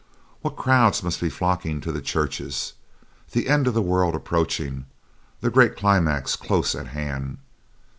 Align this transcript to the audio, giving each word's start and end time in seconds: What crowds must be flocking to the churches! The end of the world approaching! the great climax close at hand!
What 0.41 0.55
crowds 0.55 1.03
must 1.03 1.21
be 1.21 1.29
flocking 1.29 1.79
to 1.81 1.91
the 1.91 2.01
churches! 2.01 2.73
The 3.33 3.47
end 3.47 3.67
of 3.67 3.75
the 3.75 3.83
world 3.83 4.15
approaching! 4.15 4.87
the 5.41 5.51
great 5.51 5.77
climax 5.77 6.35
close 6.35 6.73
at 6.73 6.87
hand! 6.87 7.37